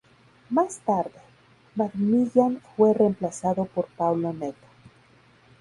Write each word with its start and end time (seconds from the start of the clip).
Más 0.49 0.79
tarde, 0.79 1.21
McMillan 1.75 2.59
fue 2.75 2.91
remplazado 2.95 3.65
por 3.65 3.85
Paulo 3.85 4.33
Neta. 4.33 4.67